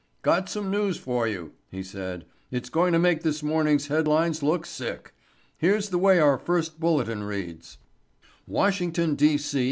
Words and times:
"Got 0.23 0.49
some 0.49 0.71
news 0.71 0.97
for 0.97 1.27
you," 1.27 1.51
he 1.69 1.83
said. 1.83 2.25
"It's 2.49 2.71
going 2.71 2.91
to 2.93 2.97
make 2.97 3.21
this 3.21 3.43
morning's 3.43 3.85
headlines 3.85 4.41
look 4.41 4.65
sick. 4.65 5.13
Here's 5.59 5.89
the 5.89 5.99
way 5.99 6.17
our 6.17 6.39
first 6.39 6.79
bulletin 6.79 7.21
reads: 7.21 7.77
"'Washington, 8.47 9.13
D. 9.13 9.37
C. 9.37 9.59